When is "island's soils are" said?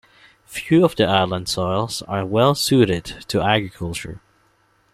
1.05-2.25